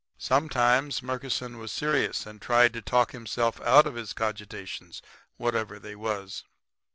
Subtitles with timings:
[0.17, 5.03] "Sometimes Murkison was serious and tried to talk himself out of his cogitations,
[5.37, 6.43] whatever they was.